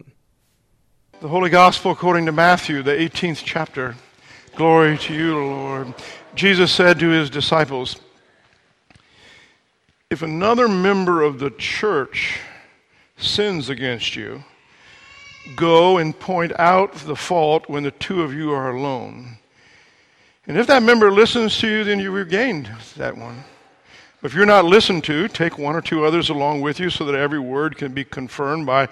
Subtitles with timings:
[1.20, 3.97] The Holy Gospel according to Matthew, the 18th chapter.
[4.55, 5.93] Glory to you, Lord.
[6.36, 7.97] Jesus said to his disciples,
[10.12, 12.42] if another member of the church
[13.15, 14.43] sins against you,
[15.56, 19.38] go and point out the fault when the two of you are alone.
[20.47, 23.42] And if that member listens to you, then you regained that one.
[24.21, 27.16] If you're not listened to, take one or two others along with you so that
[27.16, 28.89] every word can be confirmed by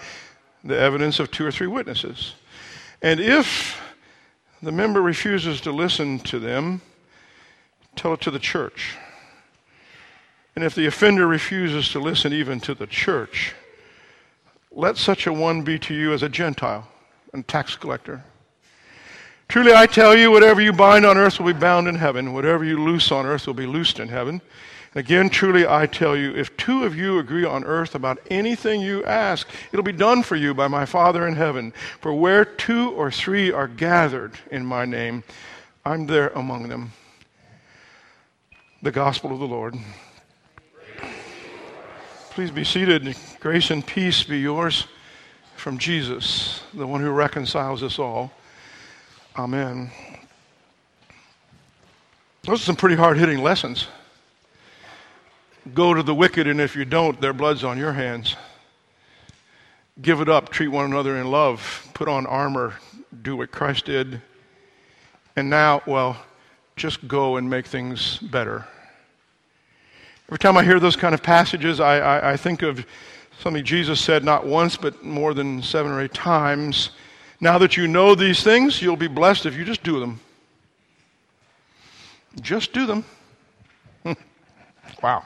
[0.64, 2.36] the evidence of two or three witnesses.
[3.02, 3.82] And if
[4.62, 6.80] the member refuses to listen to them,
[7.98, 8.96] tell it to the church.
[10.60, 13.56] And if the offender refuses to listen even to the church,
[14.74, 16.86] let such a one be to you as a Gentile
[17.32, 18.26] and tax collector.
[19.48, 22.66] Truly I tell you, whatever you bind on earth will be bound in heaven, whatever
[22.66, 24.42] you loose on earth will be loosed in heaven.
[24.94, 28.82] And again, truly I tell you, if two of you agree on earth about anything
[28.82, 31.72] you ask, it'll be done for you by my Father in heaven.
[32.02, 35.24] For where two or three are gathered in my name,
[35.86, 36.92] I'm there among them.
[38.82, 39.76] The gospel of the Lord.
[42.32, 43.16] Please be seated.
[43.40, 44.86] Grace and peace be yours
[45.56, 48.32] from Jesus, the one who reconciles us all.
[49.36, 49.92] Amen.
[52.44, 53.88] Those are some pretty hard hitting lessons.
[55.74, 58.36] Go to the wicked, and if you don't, their blood's on your hands.
[60.02, 62.76] Give it up, treat one another in love, put on armor,
[63.22, 64.22] do what Christ did.
[65.36, 66.16] And now, well,
[66.76, 68.66] just go and make things better.
[70.30, 72.86] Every time I hear those kind of passages, I, I, I, think of
[73.40, 76.92] something Jesus said not once, but more than seven or eight times.
[77.42, 80.20] Now that you know these things, you'll be blessed if you just do them.
[82.42, 83.04] Just do them.
[85.02, 85.26] wow.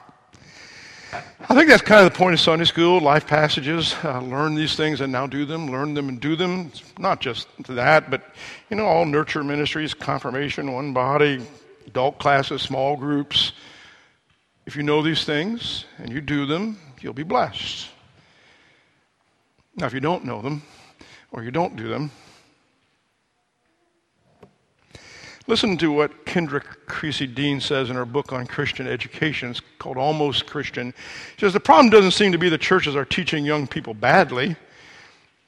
[1.12, 3.94] I think that's kind of the point of Sunday school, life passages.
[4.02, 5.70] Uh, learn these things and now do them.
[5.70, 6.70] Learn them and do them.
[6.72, 8.22] It's not just that, but,
[8.70, 11.46] you know, all nurture ministries, confirmation, one body,
[11.86, 13.52] adult classes, small groups.
[14.66, 17.88] If you know these things and you do them, you'll be blessed.
[19.76, 20.62] Now, if you don't know them
[21.32, 22.10] or you don't do them,
[25.46, 29.50] listen to what Kendra Creasy Dean says in her book on Christian education.
[29.50, 30.94] It's called Almost Christian.
[31.36, 34.56] She says, The problem doesn't seem to be the churches are teaching young people badly,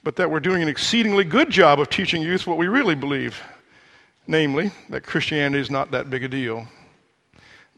[0.03, 3.43] but that we're doing an exceedingly good job of teaching youth what we really believe
[4.27, 6.67] namely, that Christianity is not that big a deal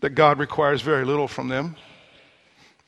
[0.01, 1.77] that God requires very little from them,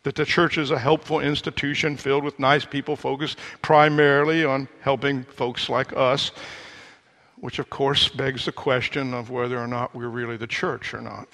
[0.02, 5.24] that the church is a helpful institution filled with nice people focused primarily on helping
[5.24, 6.32] folks like us,
[7.36, 11.00] which of course begs the question of whether or not we're really the church or
[11.00, 11.28] not.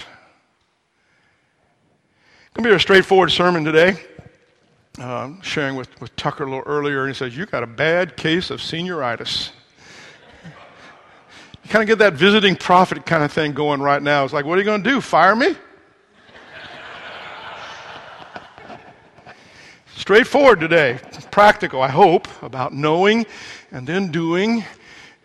[2.46, 3.96] It's going to be a straightforward sermon today.
[4.98, 8.16] Uh, sharing with, with Tucker a little earlier, and he says, You got a bad
[8.16, 9.50] case of senioritis.
[10.44, 14.24] you kind of get that visiting prophet kind of thing going right now.
[14.24, 15.02] It's like, What are you going to do?
[15.02, 15.54] Fire me?
[19.96, 23.26] Straightforward today, practical, I hope, about knowing
[23.72, 24.64] and then doing,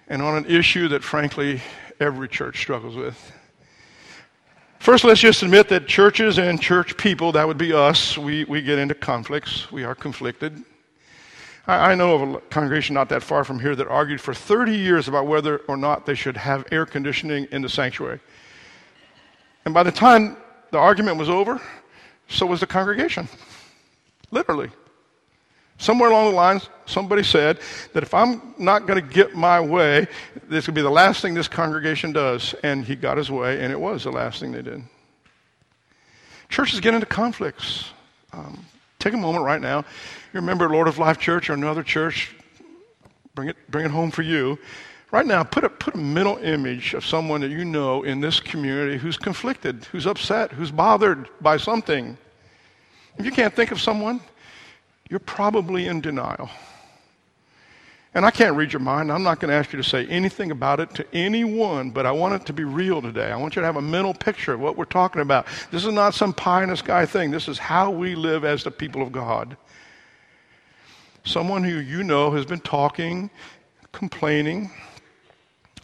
[0.07, 1.61] and on an issue that, frankly,
[1.99, 3.31] every church struggles with.
[4.79, 8.61] First, let's just admit that churches and church people, that would be us, we, we
[8.61, 9.71] get into conflicts.
[9.71, 10.63] We are conflicted.
[11.67, 14.75] I, I know of a congregation not that far from here that argued for 30
[14.75, 18.19] years about whether or not they should have air conditioning in the sanctuary.
[19.65, 20.37] And by the time
[20.71, 21.61] the argument was over,
[22.27, 23.27] so was the congregation.
[24.31, 24.71] Literally.
[25.77, 27.59] Somewhere along the lines, somebody said
[27.93, 30.07] that if I'm not going to get my way,
[30.47, 32.53] this will be the last thing this congregation does.
[32.63, 34.83] And he got his way, and it was the last thing they did.
[36.49, 37.89] Churches get into conflicts.
[38.31, 38.63] Um,
[38.99, 39.79] take a moment right now.
[40.33, 42.35] You remember Lord of Life Church or another church,
[43.33, 44.59] bring it, bring it home for you.
[45.11, 48.39] Right now, put a, put a mental image of someone that you know in this
[48.39, 52.17] community who's conflicted, who's upset, who's bothered by something.
[53.17, 54.21] If you can't think of someone,
[55.09, 56.49] you're probably in denial.
[58.13, 59.11] And I can't read your mind.
[59.11, 62.11] I'm not going to ask you to say anything about it to anyone, but I
[62.11, 63.31] want it to be real today.
[63.31, 65.47] I want you to have a mental picture of what we're talking about.
[65.71, 67.31] This is not some pie in the sky thing.
[67.31, 69.55] This is how we live as the people of God.
[71.23, 73.29] Someone who you know has been talking,
[73.93, 74.71] complaining,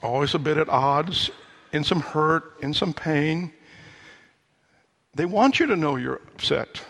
[0.03, 1.31] always a bit at odds,
[1.71, 3.53] in some hurt, in some pain,
[5.15, 6.81] they want you to know you're upset.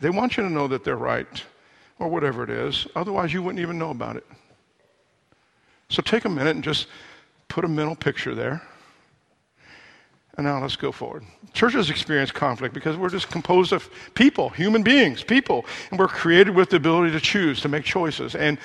[0.00, 1.42] They want you to know that they're right
[1.98, 2.86] or whatever it is.
[2.94, 4.26] Otherwise, you wouldn't even know about it.
[5.88, 6.86] So take a minute and just
[7.48, 8.62] put a mental picture there.
[10.36, 11.24] And now let's go forward.
[11.52, 15.66] Churches experience conflict because we're just composed of people, human beings, people.
[15.90, 18.36] And we're created with the ability to choose, to make choices.
[18.36, 18.58] And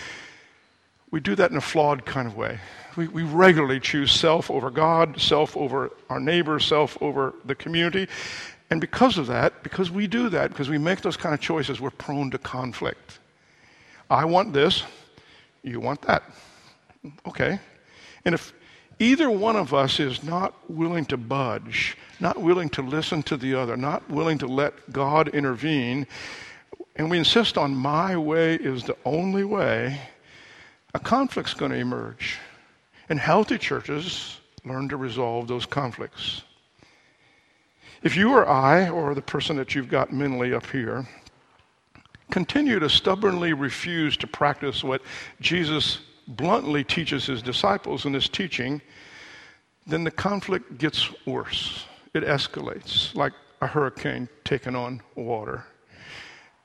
[1.09, 2.59] we do that in a flawed kind of way.
[2.95, 8.07] We, we regularly choose self over God, self over our neighbor, self over the community.
[8.73, 11.79] And because of that, because we do that, because we make those kind of choices,
[11.79, 13.19] we're prone to conflict.
[14.09, 14.81] I want this,
[15.61, 16.23] you want that.
[17.27, 17.59] Okay.
[18.25, 18.51] And if
[18.97, 23.53] either one of us is not willing to budge, not willing to listen to the
[23.53, 26.07] other, not willing to let God intervene,
[26.95, 30.01] and we insist on my way is the only way,
[30.95, 32.39] a conflict's going to emerge.
[33.07, 36.41] And healthy churches learn to resolve those conflicts.
[38.03, 41.07] If you or I, or the person that you've got mentally up here,
[42.29, 45.01] continue to stubbornly refuse to practice what
[45.39, 48.81] Jesus bluntly teaches his disciples in his teaching,
[49.87, 51.85] then the conflict gets worse.
[52.13, 55.63] It escalates like a hurricane taking on water.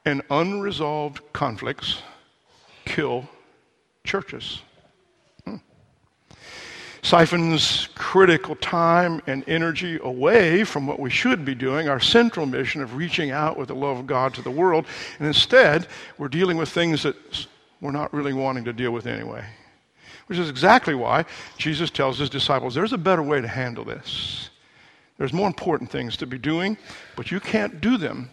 [0.05, 2.02] And unresolved conflicts
[2.84, 3.29] kill
[4.02, 4.62] churches.
[7.03, 12.83] Siphons critical time and energy away from what we should be doing, our central mission
[12.83, 14.87] of reaching out with the love of God to the world.
[15.19, 15.87] And instead,
[16.19, 17.17] we're dealing with things that
[17.81, 19.45] we're not really wanting to deal with anyway.
[20.27, 21.25] Which is exactly why
[21.56, 24.51] Jesus tells his disciples there's a better way to handle this.
[25.17, 26.77] There's more important things to be doing,
[27.17, 28.31] but you can't do them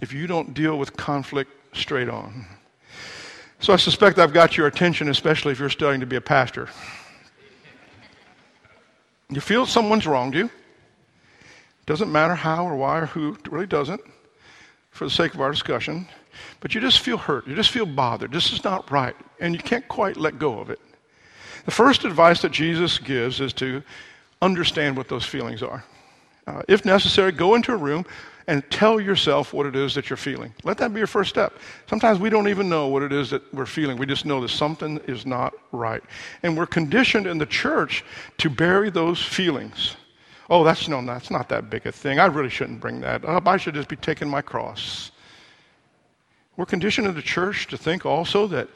[0.00, 2.46] if you don't deal with conflict straight on.
[3.58, 6.68] So I suspect I've got your attention, especially if you're studying to be a pastor.
[9.30, 10.50] You feel someone's wronged you.
[11.86, 14.00] Doesn't matter how or why or who, it really doesn't,
[14.90, 16.06] for the sake of our discussion.
[16.60, 17.46] But you just feel hurt.
[17.46, 18.32] You just feel bothered.
[18.32, 19.16] This is not right.
[19.40, 20.80] And you can't quite let go of it.
[21.64, 23.82] The first advice that Jesus gives is to
[24.42, 25.84] understand what those feelings are.
[26.46, 28.04] Uh, if necessary, go into a room
[28.46, 30.52] and tell yourself what it is that you're feeling.
[30.64, 31.54] Let that be your first step.
[31.88, 33.96] Sometimes we don't even know what it is that we're feeling.
[33.96, 36.02] We just know that something is not right.
[36.42, 38.04] And we're conditioned in the church
[38.38, 39.96] to bury those feelings.
[40.48, 42.18] Oh, that's no, that's not that big a thing.
[42.18, 43.46] I really shouldn't bring that up.
[43.46, 45.12] I should just be taking my cross.
[46.56, 48.68] We're conditioned in the church to think also that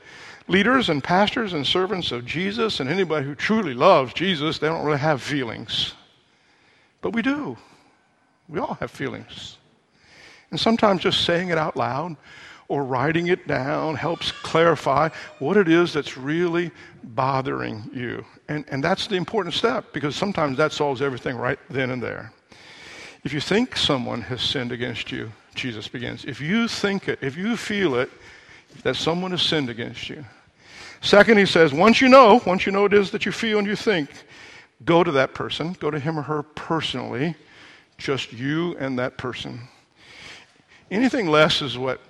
[0.47, 4.85] leaders and pastors and servants of Jesus and anybody who truly loves Jesus, they don't
[4.85, 5.95] really have feelings.
[7.01, 7.57] But we do.
[8.49, 9.58] We all have feelings.
[10.50, 12.17] And sometimes just saying it out loud
[12.69, 15.08] or writing it down helps clarify
[15.38, 16.70] what it is that's really
[17.02, 18.25] bothering you.
[18.49, 22.32] And, and that's the important step because sometimes that solves everything right then and there.
[23.25, 26.25] If you think someone has sinned against you, Jesus begins.
[26.25, 28.11] If you think it, if you feel it,
[28.82, 30.25] that someone has sinned against you.
[31.00, 33.67] Second, he says, once you know, once you know it is that you feel and
[33.67, 34.11] you think,
[34.85, 37.35] go to that person, go to him or her personally,
[37.99, 39.61] just you and that person.
[40.91, 42.00] Anything less is what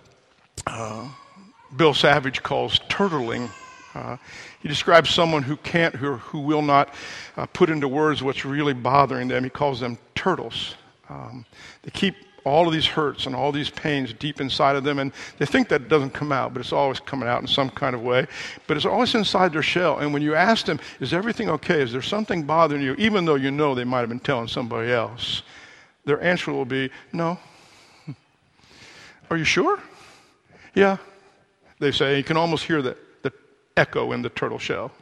[0.66, 1.08] uh,
[1.76, 3.50] Bill Savage calls turtling.
[3.94, 4.16] Uh,
[4.60, 6.92] he describes someone who can't, who, who will not
[7.36, 9.44] uh, put into words what's really bothering them.
[9.44, 10.74] He calls them turtles.
[11.08, 11.44] Um,
[11.82, 15.12] they keep all of these hurts and all these pains deep inside of them, and
[15.38, 17.94] they think that it doesn't come out, but it's always coming out in some kind
[17.94, 18.26] of way.
[18.66, 19.98] But it's always inside their shell.
[19.98, 21.80] And when you ask them, Is everything okay?
[21.80, 22.94] Is there something bothering you?
[22.98, 25.42] Even though you know they might have been telling somebody else,
[26.04, 27.38] their answer will be, No.
[29.30, 29.80] Are you sure?
[30.74, 30.98] Yeah.
[31.78, 33.32] They say, you can almost hear the, the
[33.76, 34.92] echo in the turtle shell.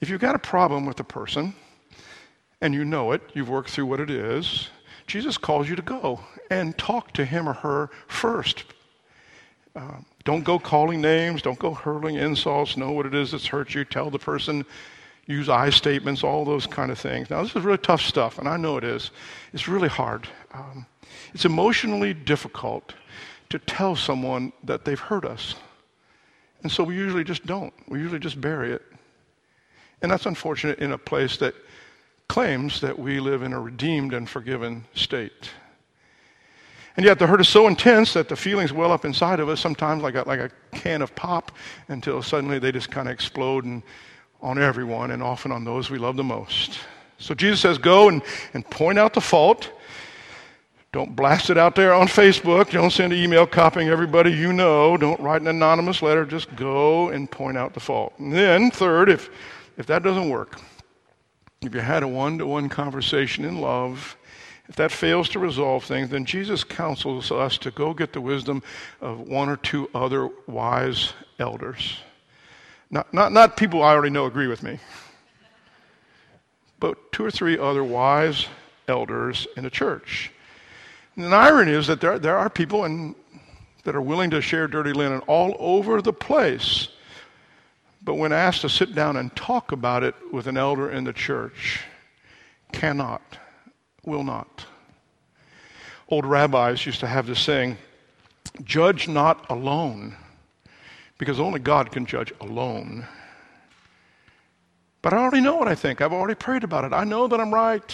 [0.00, 1.54] If you've got a problem with a person,
[2.60, 4.70] and you know it, you've worked through what it is,
[5.06, 8.64] Jesus calls you to go and talk to him or her first.
[9.74, 11.42] Uh, don't go calling names.
[11.42, 12.76] Don't go hurling insults.
[12.76, 13.84] Know what it is that's hurt you.
[13.84, 14.64] Tell the person.
[15.26, 17.30] Use I statements, all those kind of things.
[17.30, 19.10] Now, this is really tough stuff, and I know it is.
[19.52, 20.28] It's really hard.
[20.52, 20.86] Um,
[21.32, 22.94] it's emotionally difficult
[23.50, 25.54] to tell someone that they've hurt us.
[26.62, 27.72] And so we usually just don't.
[27.88, 28.82] We usually just bury it.
[30.00, 31.54] And that's unfortunate in a place that
[32.28, 35.50] claims that we live in a redeemed and forgiven state.
[36.96, 39.60] And yet the hurt is so intense that the feelings well up inside of us,
[39.60, 41.52] sometimes like a, like a can of pop,
[41.88, 43.82] until suddenly they just kind of explode and
[44.42, 46.78] on everyone and often on those we love the most.
[47.18, 48.22] So Jesus says, go and,
[48.52, 49.70] and point out the fault.
[50.92, 52.70] Don't blast it out there on Facebook.
[52.70, 54.96] Don't send an email copying everybody you know.
[54.96, 56.26] Don't write an anonymous letter.
[56.26, 58.12] Just go and point out the fault.
[58.18, 59.30] And then, third, if,
[59.78, 60.60] if that doesn't work,
[61.62, 64.16] if you had a one to one conversation in love
[64.72, 68.62] if that fails to resolve things, then Jesus counsels us to go get the wisdom
[69.02, 71.98] of one or two other wise elders.
[72.92, 74.78] Not, not, not people I already know agree with me,
[76.78, 78.46] but two or three other wise
[78.86, 80.30] elders in the church.
[81.16, 83.14] And the irony is that there, there are people in,
[83.84, 86.88] that are willing to share dirty linen all over the place.
[88.04, 91.12] But when asked to sit down and talk about it with an elder in the
[91.14, 91.80] church,
[92.72, 93.38] cannot,
[94.04, 94.66] will not.
[96.08, 97.78] Old rabbis used to have this saying
[98.64, 100.14] judge not alone,
[101.22, 103.06] because only God can judge alone.
[105.02, 106.00] But I already know what I think.
[106.00, 106.92] I've already prayed about it.
[106.92, 107.88] I know that I'm right.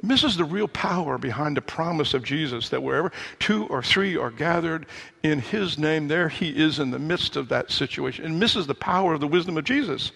[0.00, 4.16] It misses the real power behind the promise of Jesus that wherever two or three
[4.16, 4.86] are gathered
[5.22, 8.24] in his name, there he is in the midst of that situation.
[8.24, 10.10] It misses the power of the wisdom of Jesus.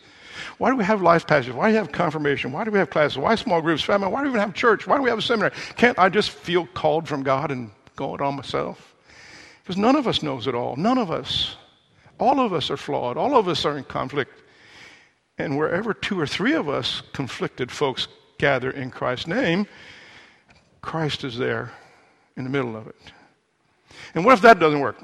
[0.59, 1.55] Why do we have life passages?
[1.55, 2.51] Why do we have confirmation?
[2.51, 3.19] Why do we have classes?
[3.19, 4.09] Why small groups, family?
[4.09, 4.89] Why do we even have church?
[4.89, 5.55] Why do we have a seminary?
[5.77, 8.97] Can't I just feel called from God and go it on myself?
[9.63, 10.77] Because none of us knows it all.
[10.77, 11.55] None of us.
[12.19, 13.17] All of us are flawed.
[13.17, 14.33] All of us are in conflict.
[15.39, 18.09] And wherever two or three of us, conflicted folks,
[18.39, 19.67] gather in Christ's name,
[20.83, 21.73] Christ is there
[22.37, 22.97] in the middle of it.
[24.15, 24.97] And what if that doesn't work?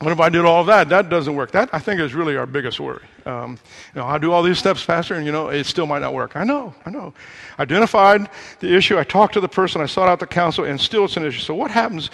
[0.00, 0.88] What if I did all that?
[0.88, 1.52] That doesn't work.
[1.52, 3.04] That, I think, is really our biggest worry.
[3.24, 3.58] Um,
[3.94, 6.12] you know, I do all these steps, Pastor, and, you know, it still might not
[6.12, 6.36] work.
[6.36, 7.14] I know, I know.
[7.58, 8.28] Identified
[8.60, 8.98] the issue.
[8.98, 9.80] I talked to the person.
[9.80, 11.40] I sought out the counsel, and still it's an issue.
[11.40, 12.10] So what happens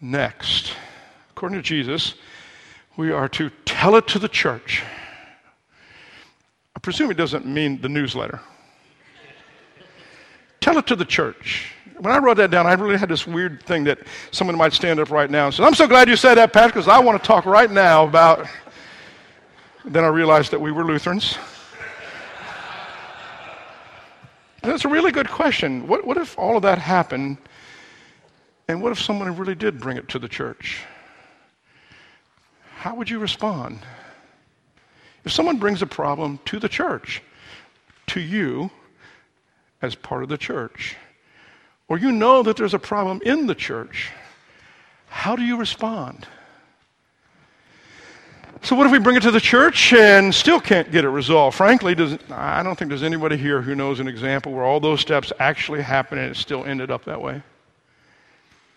[0.00, 0.74] next?
[1.30, 2.14] According to Jesus,
[2.96, 4.82] we are to tell it to the church.
[6.76, 8.40] I presume it doesn't mean the newsletter.
[10.60, 13.62] tell it to the church when I wrote that down, I really had this weird
[13.62, 13.98] thing that
[14.30, 16.72] someone might stand up right now and say, I'm so glad you said that, Pastor,
[16.72, 18.46] because I want to talk right now about.
[19.84, 21.38] Then I realized that we were Lutherans.
[24.62, 25.86] That's a really good question.
[25.86, 27.36] What, what if all of that happened,
[28.66, 30.82] and what if someone really did bring it to the church?
[32.84, 33.78] How would you respond?
[35.24, 37.22] If someone brings a problem to the church,
[38.08, 38.70] to you
[39.80, 40.94] as part of the church,
[41.88, 44.10] or you know that there's a problem in the church,
[45.08, 46.26] how do you respond?
[48.60, 51.56] So, what if we bring it to the church and still can't get it resolved?
[51.56, 51.96] Frankly,
[52.30, 55.80] I don't think there's anybody here who knows an example where all those steps actually
[55.80, 57.42] happened and it still ended up that way.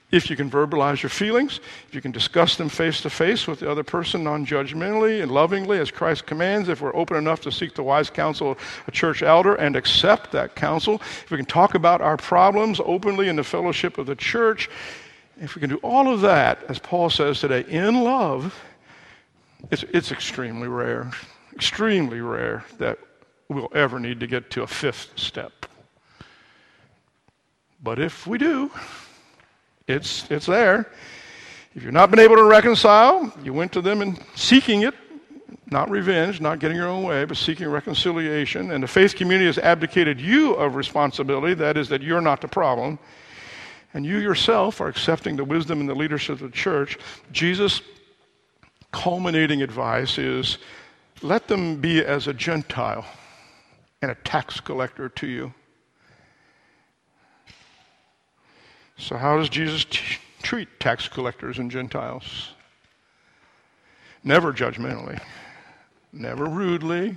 [0.09, 3.59] If you can verbalize your feelings, if you can discuss them face to face with
[3.59, 7.51] the other person non judgmentally and lovingly as Christ commands, if we're open enough to
[7.51, 11.45] seek the wise counsel of a church elder and accept that counsel, if we can
[11.45, 14.69] talk about our problems openly in the fellowship of the church,
[15.41, 18.57] if we can do all of that, as Paul says today, in love,
[19.71, 21.11] it's, it's extremely rare,
[21.53, 22.97] extremely rare that
[23.49, 25.65] we'll ever need to get to a fifth step.
[27.83, 28.71] But if we do,
[29.87, 30.91] it's, it's there.
[31.75, 34.95] If you've not been able to reconcile, you went to them and seeking it,
[35.69, 38.71] not revenge, not getting your own way, but seeking reconciliation.
[38.71, 42.47] And the faith community has abdicated you of responsibility, that is, that you're not the
[42.47, 42.99] problem.
[43.93, 46.97] And you yourself are accepting the wisdom and the leadership of the church.
[47.31, 47.81] Jesus'
[48.91, 50.57] culminating advice is
[51.21, 53.05] let them be as a Gentile
[54.01, 55.53] and a tax collector to you.
[58.97, 59.99] So, how does Jesus t-
[60.41, 62.49] treat tax collectors and Gentiles?
[64.23, 65.21] Never judgmentally,
[66.11, 67.15] never rudely,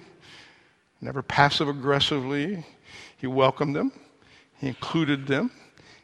[1.01, 2.65] never passive aggressively.
[3.17, 3.93] He welcomed them,
[4.59, 5.51] he included them,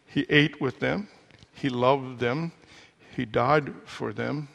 [0.07, 1.09] he ate with them,
[1.53, 2.53] he loved them,
[3.15, 4.49] he died for them,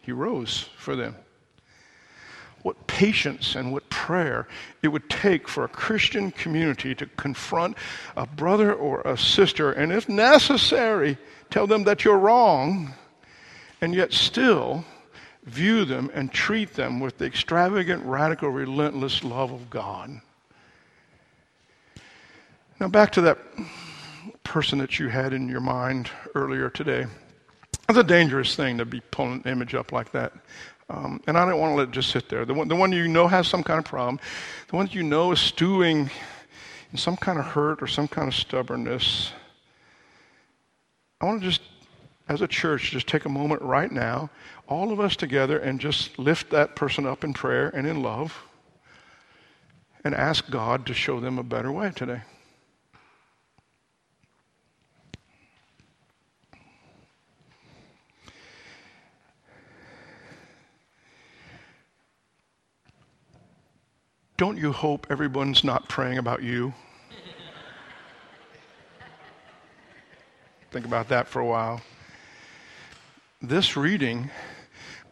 [0.00, 1.14] he rose for them
[2.62, 4.46] what patience and what prayer
[4.82, 7.76] it would take for a Christian community to confront
[8.16, 11.18] a brother or a sister, and if necessary,
[11.50, 12.94] tell them that you're wrong,
[13.80, 14.84] and yet still
[15.44, 20.20] view them and treat them with the extravagant, radical, relentless love of God.
[22.78, 23.38] Now, back to that
[24.44, 27.06] person that you had in your mind earlier today.
[27.88, 30.32] It's a dangerous thing to be pulling an image up like that.
[30.92, 32.44] Um, and I don't want to let it just sit there.
[32.44, 34.20] The one, the one you know has some kind of problem,
[34.68, 36.10] the one you know is stewing
[36.92, 39.32] in some kind of hurt or some kind of stubbornness.
[41.18, 41.62] I want to just,
[42.28, 44.28] as a church, just take a moment right now,
[44.68, 48.36] all of us together, and just lift that person up in prayer and in love
[50.04, 52.20] and ask God to show them a better way today.
[64.42, 66.74] Don't you hope everyone's not praying about you?
[70.72, 71.80] Think about that for a while.
[73.40, 74.32] This reading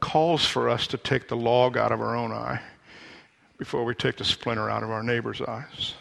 [0.00, 2.60] calls for us to take the log out of our own eye
[3.56, 5.94] before we take the splinter out of our neighbor's eyes.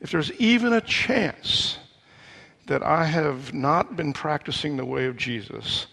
[0.00, 1.76] If there's even a chance
[2.64, 5.86] that I have not been practicing the way of Jesus,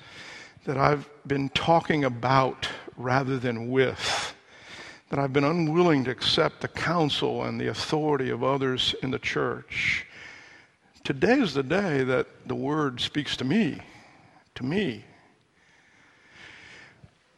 [0.63, 4.20] that I've been talking about rather than with,
[5.11, 9.19] that I've been unwilling to accept the counsel and the authority of others in the
[9.19, 10.05] church.
[11.03, 13.81] Today is the day that the word speaks to me,
[14.55, 15.03] to me.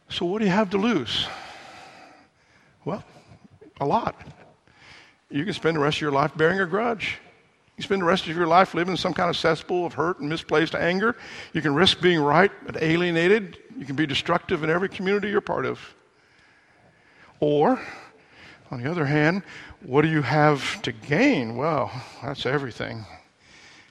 [0.08, 1.26] So, what do you have to lose?
[2.84, 3.02] Well,
[3.80, 4.24] a lot.
[5.28, 7.18] You can spend the rest of your life bearing a grudge.
[7.76, 10.20] You spend the rest of your life living in some kind of cesspool of hurt
[10.20, 11.16] and misplaced anger.
[11.52, 13.58] You can risk being right but alienated.
[13.76, 15.80] You can be destructive in every community you're part of.
[17.40, 17.80] Or,
[18.70, 19.42] on the other hand,
[19.82, 21.56] what do you have to gain?
[21.56, 21.90] Well,
[22.22, 23.04] that's everything.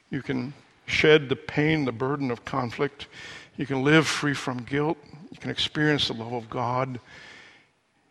[0.09, 0.53] You can
[0.85, 3.07] shed the pain, the burden of conflict.
[3.57, 4.97] You can live free from guilt.
[5.31, 6.99] You can experience the love of God.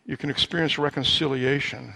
[0.05, 1.93] You can experience reconciliation.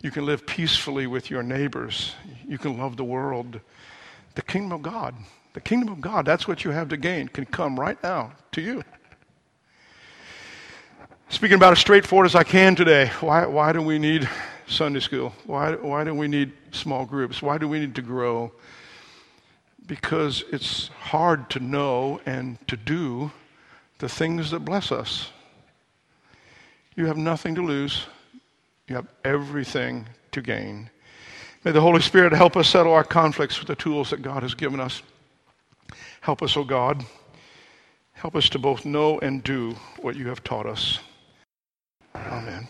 [0.00, 2.14] You can live peacefully with your neighbors.
[2.46, 3.60] You can love the world.
[4.34, 5.14] The kingdom of God,
[5.54, 8.60] the kingdom of God, that's what you have to gain, can come right now to
[8.60, 8.84] you.
[11.30, 14.26] Speaking about as straightforward as I can today, why, why do we need
[14.66, 15.34] Sunday school?
[15.44, 17.42] Why, why do we need small groups?
[17.42, 18.50] Why do we need to grow?
[19.86, 23.30] Because it's hard to know and to do
[23.98, 25.30] the things that bless us.
[26.96, 28.06] You have nothing to lose.
[28.88, 30.88] You have everything to gain.
[31.62, 34.54] May the Holy Spirit help us settle our conflicts with the tools that God has
[34.54, 35.02] given us.
[36.22, 37.04] Help us, O oh God.
[38.12, 40.98] Help us to both know and do what you have taught us.
[42.26, 42.68] Oh, Amen.